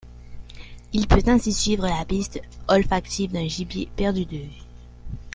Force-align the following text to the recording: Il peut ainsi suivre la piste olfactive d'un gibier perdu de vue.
Il 0.93 1.07
peut 1.07 1.21
ainsi 1.27 1.53
suivre 1.53 1.85
la 1.87 2.03
piste 2.05 2.41
olfactive 2.67 3.33
d'un 3.33 3.47
gibier 3.47 3.87
perdu 3.95 4.25
de 4.25 4.37
vue. 4.37 4.63